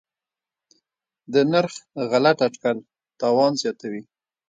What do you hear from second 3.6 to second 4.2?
زیاتوي.